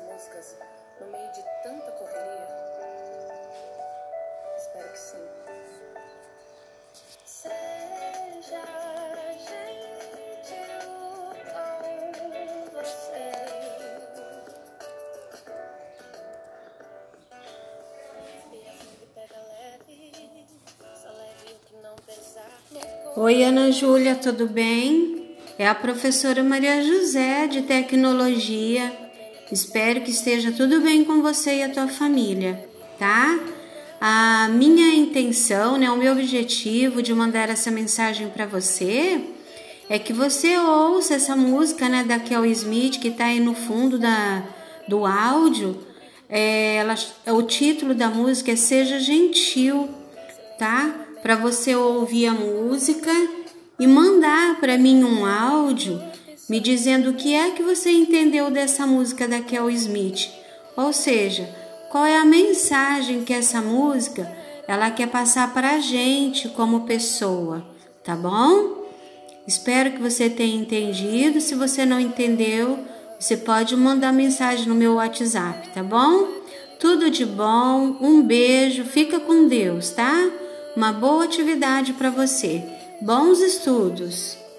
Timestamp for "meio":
1.06-1.30